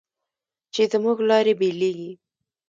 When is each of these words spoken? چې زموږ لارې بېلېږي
چې 0.73 0.83
زموږ 0.91 1.17
لارې 1.29 1.53
بېلېږي 1.59 2.11